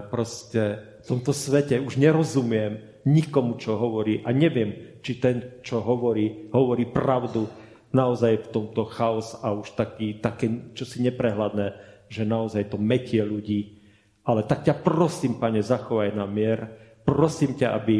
[0.07, 0.63] proste
[1.03, 6.89] v tomto svete už nerozumiem nikomu, čo hovorí a neviem, či ten, čo hovorí, hovorí
[6.89, 7.47] pravdu
[7.95, 11.67] naozaj v tomto chaos a už taký, také čosi neprehľadné,
[12.11, 13.79] že naozaj to metie ľudí.
[14.27, 16.67] Ale tak ťa prosím, pane, zachovaj na mier.
[17.07, 17.95] Prosím ťa, aby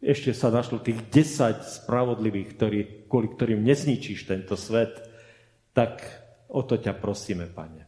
[0.00, 2.80] ešte sa našlo tých 10 spravodlivých, ktorý,
[3.10, 5.04] kvôli ktorým nezničíš tento svet,
[5.76, 6.00] tak
[6.48, 7.84] o to ťa prosíme, pane.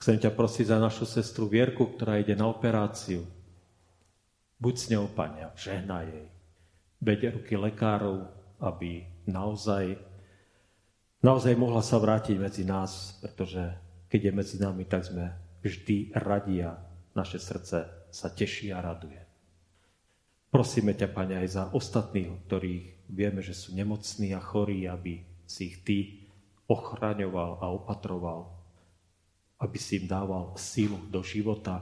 [0.00, 3.24] Chcem ťa prosiť za našu sestru Vierku, ktorá ide na operáciu.
[4.64, 6.24] Buď s ňou, Pane, žehna jej.
[7.04, 8.24] Veď ruky lekárov,
[8.64, 10.00] aby naozaj,
[11.20, 13.60] naozaj mohla sa vrátiť medzi nás, pretože
[14.08, 16.80] keď je medzi nami, tak sme vždy radi a
[17.12, 19.20] naše srdce sa teší a raduje.
[20.48, 25.68] Prosíme ťa, Pane, aj za ostatných, ktorých vieme, že sú nemocní a chorí, aby si
[25.68, 26.24] ich Ty
[26.72, 28.64] ochraňoval a opatroval
[29.64, 31.80] aby si im dával sílu do života,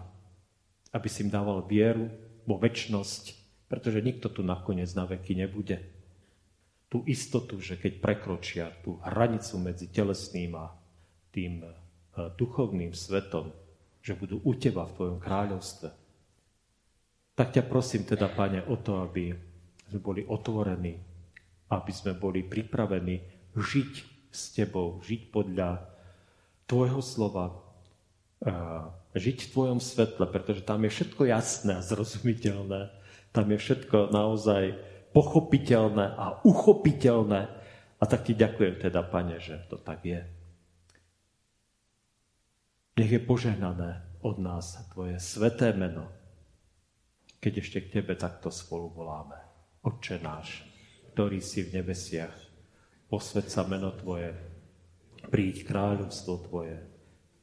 [0.95, 2.07] aby si im dával vieru
[2.45, 3.22] vo väčnosť,
[3.70, 5.80] pretože nikto tu nakoniec na veky nebude.
[6.93, 10.72] Tú istotu, že keď prekročia tú hranicu medzi telesným a
[11.32, 11.72] tým eh,
[12.36, 13.49] duchovným svetom,
[14.03, 15.88] že budú u teba v tvojom kráľovstve.
[17.32, 19.32] Tak ťa prosím teda, Pane, o to, aby
[19.88, 20.95] sme boli otvorení,
[21.72, 23.16] aby sme boli pripravení
[23.57, 23.93] žiť
[24.28, 25.88] s Tebou, žiť podľa
[26.68, 27.53] Tvojho slova,
[29.12, 32.80] žiť v tvojom svetle, pretože tam je všetko jasné a zrozumiteľné.
[33.32, 34.76] Tam je všetko naozaj
[35.12, 37.42] pochopiteľné a uchopiteľné.
[38.00, 40.20] A tak ti ďakujem teda, pane, že to tak je.
[42.98, 46.08] Nech je požehnané od nás tvoje sveté meno,
[47.40, 49.38] keď ešte k tebe takto spolu voláme.
[49.82, 50.62] Otče náš,
[51.12, 52.36] ktorý si v nebesiach,
[53.08, 54.32] posved sa meno tvoje,
[55.28, 56.76] príď kráľovstvo tvoje,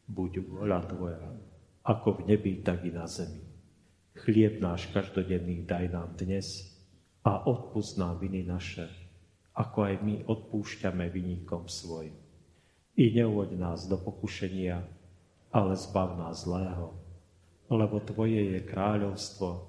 [0.10, 1.22] buď voľa Tvoja,
[1.90, 3.42] ako v nebi, tak i na zemi.
[4.14, 6.70] Chlieb náš každodenný daj nám dnes
[7.26, 8.86] a odpust nám viny naše,
[9.58, 12.14] ako aj my odpúšťame vynikom svojim.
[12.94, 14.86] I neuvoď nás do pokušenia,
[15.50, 16.94] ale zbav nás zlého,
[17.74, 19.66] lebo Tvoje je kráľovstvo,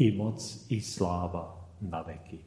[0.00, 0.40] i moc,
[0.72, 2.40] i sláva na veky.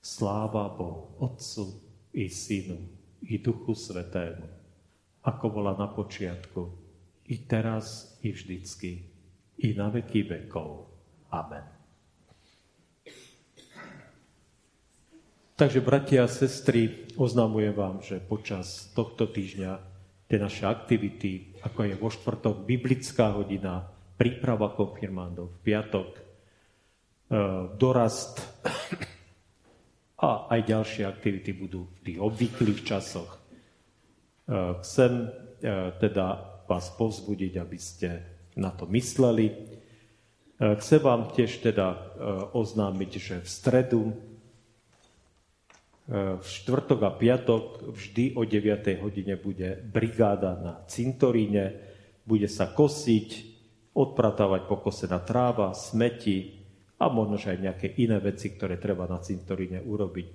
[0.00, 1.76] Sláva Bohu, Otcu,
[2.16, 2.78] i Synu,
[3.26, 4.48] i Duchu Svetému,
[5.20, 6.79] ako bola na počiatku,
[7.30, 9.06] i teraz, i vždycky,
[9.62, 10.90] i na veky vekov.
[11.30, 11.62] Amen.
[15.54, 19.72] Takže, bratia a sestry, oznamujem vám, že počas tohto týždňa
[20.26, 23.84] tie naše aktivity, ako je vo štvrtok biblická hodina,
[24.16, 26.22] príprava konfirmandov, v piatok e,
[27.76, 28.40] dorast
[30.20, 33.40] a aj ďalšie aktivity budú v tých obvyklých časoch.
[34.50, 35.30] Eh, chcem
[35.62, 38.22] eh, teda vás povzbudiť, aby ste
[38.54, 39.50] na to mysleli.
[39.50, 42.14] Eh, chcem vám tiež teda
[42.54, 44.02] oznámiť, že v stredu,
[46.10, 48.98] v štvrtok a piatok vždy o 9.
[48.98, 51.78] hodine bude brigáda na cintoríne,
[52.26, 53.50] bude sa kosiť,
[53.94, 56.60] odpratávať pokosená tráva, smeti
[57.00, 60.28] a možno aj nejaké iné veci, ktoré treba na cintoríne urobiť.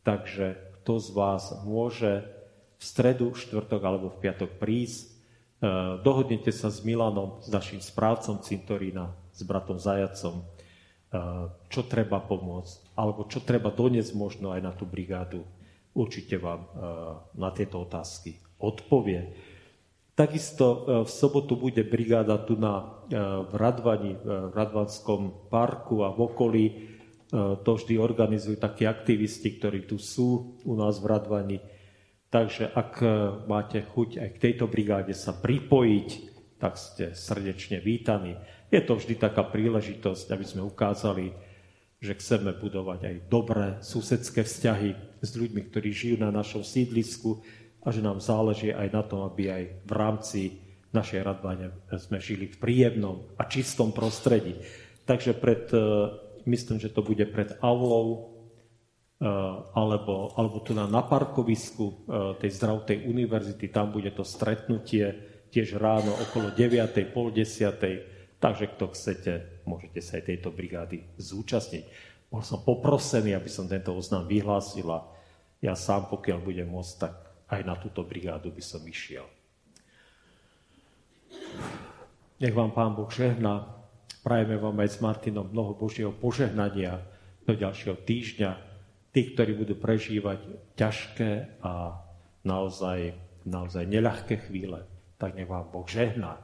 [0.00, 2.24] Takže kto z vás môže
[2.76, 5.15] v stredu, štvrtok alebo v piatok prísť.
[5.56, 5.68] E,
[6.04, 10.44] dohodnete sa s Milanom, s našim správcom cintorína, s bratom Zajacom, e,
[11.72, 15.48] čo treba pomôcť, alebo čo treba doniesť možno aj na tú brigádu.
[15.96, 16.68] Určite vám e,
[17.40, 19.32] na tieto otázky odpovie.
[20.16, 23.04] Takisto v sobotu bude brigáda tu na,
[23.44, 26.64] v Radvani, v Radvanskom parku a v okolí.
[27.36, 31.58] To vždy organizujú takí aktivisti, ktorí tu sú u nás v Radvani
[32.26, 33.08] Takže ak e,
[33.46, 36.08] máte chuť aj k tejto brigáde sa pripojiť,
[36.58, 38.34] tak ste srdečne vítaní.
[38.72, 41.30] Je to vždy taká príležitosť, aby sme ukázali,
[42.02, 47.40] že chceme budovať aj dobré susedské vzťahy s ľuďmi, ktorí žijú na našom sídlisku
[47.86, 50.40] a že nám záleží aj na tom, aby aj v rámci
[50.90, 54.58] našej radvane sme žili v príjemnom a čistom prostredí.
[55.06, 55.78] Takže pred, e,
[56.50, 58.35] myslím, že to bude pred aulou
[59.72, 61.94] alebo, alebo tu na, parkovisku eh,
[62.36, 65.08] tej zdravotnej univerzity, tam bude to stretnutie
[65.48, 67.16] tiež ráno okolo 9.
[67.16, 68.36] pol 10.
[68.36, 69.32] Takže kto chcete,
[69.64, 71.84] môžete sa aj tejto brigády zúčastniť.
[72.28, 75.08] Bol som poprosený, aby som tento oznám vyhlásila.
[75.64, 77.12] Ja sám, pokiaľ budem môcť, tak
[77.48, 79.24] aj na túto brigádu by som išiel.
[82.36, 83.72] Nech vám Pán Boh žehna.
[84.20, 87.00] Prajeme vám aj s Martinom mnoho Božieho požehnania
[87.48, 88.75] do ďalšieho týždňa
[89.16, 90.44] tí, ktorí budú prežívať
[90.76, 92.04] ťažké a
[92.44, 93.16] naozaj,
[93.48, 94.84] naozaj neľahké chvíle,
[95.16, 96.36] tak nech vám Boh žehná.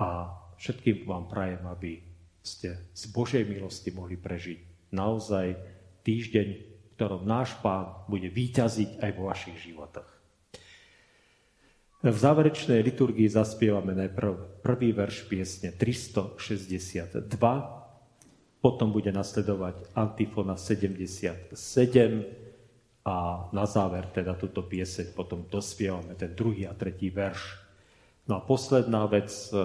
[0.00, 2.00] A všetkým vám prajem, aby
[2.40, 5.52] ste z Božej milosti mohli prežiť naozaj
[6.00, 10.08] týždeň, v ktorom náš Pán bude výťaziť aj vo vašich životoch.
[12.02, 17.28] V záverečnej liturgii zaspievame najprv prvý verš piesne 362,
[18.62, 21.50] potom bude nasledovať antifona 77
[23.02, 23.16] a
[23.50, 27.58] na záver teda túto pieseň potom dospievame ten druhý a tretí verš.
[28.30, 29.58] No a posledná vec, e,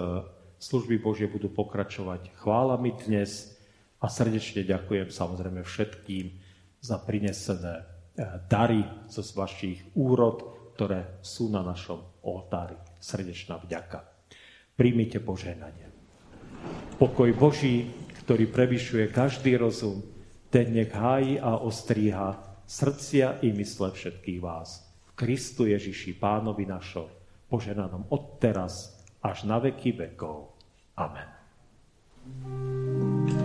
[0.58, 3.54] služby Božie budú pokračovať chválami dnes
[4.02, 6.34] a srdečne ďakujem samozrejme všetkým
[6.82, 7.86] za prinesené
[8.18, 10.42] e, dary zo vašich úrod,
[10.74, 12.74] ktoré sú na našom oltári.
[12.98, 14.02] Srdečná vďaka.
[14.74, 15.86] Príjmite požehnanie.
[16.98, 17.86] Pokoj Boží,
[18.28, 20.04] ktorý prevyšuje každý rozum,
[20.52, 22.36] ten nech hájí a ostríha
[22.68, 24.84] srdcia i mysle všetkých vás.
[25.08, 27.08] V Kristu Ježiši, Pánovi našom,
[27.48, 30.52] poženanom od teraz až na veky vekov.
[31.00, 31.24] Amen.
[32.36, 33.37] dobrý údel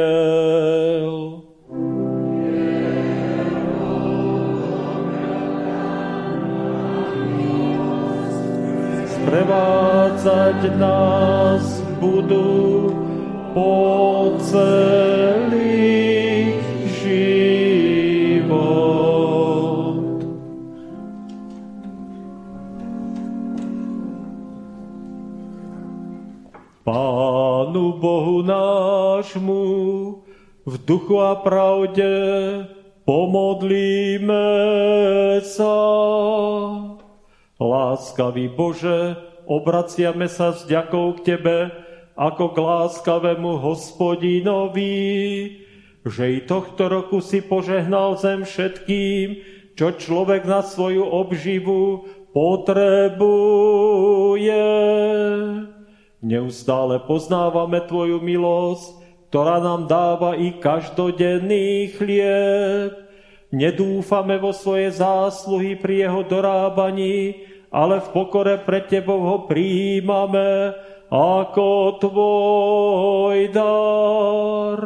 [9.11, 12.95] Sprevádzať nás budú
[13.51, 15.04] po celý
[28.05, 29.65] Bohu nášmu
[30.69, 32.05] v duchu a pravde
[33.09, 34.45] pomodlíme
[35.41, 35.81] sa.
[37.57, 39.17] Láskavý Bože,
[39.49, 41.73] obraciame sa s ďakou k Tebe
[42.13, 45.01] ako k láskavému hospodinovi,
[46.05, 49.41] že i tohto roku si požehnal zem všetkým,
[49.81, 52.05] čo človek na svoju obživu
[52.37, 53.25] potrebuje.
[56.25, 58.97] Neustále poznávame Tvoju milosť,
[59.29, 62.97] ktorá nám dáva i každodenný chlieb.
[63.53, 70.72] Nedúfame vo svoje zásluhy pri jeho dorábaní, ale v pokore pred Tebou ho prijímame
[71.12, 74.81] ako Tvoj dar.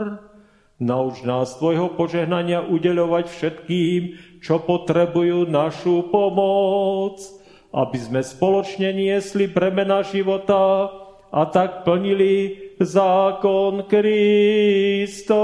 [0.83, 4.01] Nauč nás Tvojho požehnania udeľovať všetkým,
[4.43, 7.23] čo potrebujú našu pomoc,
[7.71, 10.91] aby sme spoločne niesli bremena života,
[11.33, 15.43] a tak plnili zákon Kristov.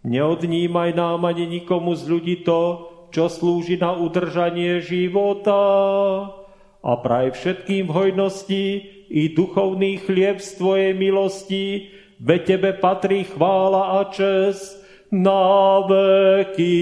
[0.00, 5.60] Neodnímaj nám ani nikomu z ľudí to, čo slúži na udržanie života
[6.80, 8.64] a praj všetkým v hojnosti
[9.10, 11.90] i duchovný chlieb z Tvojej milosti,
[12.20, 14.80] ve Tebe patrí chvála a čest
[15.10, 16.78] na veky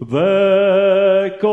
[0.00, 1.52] vekov.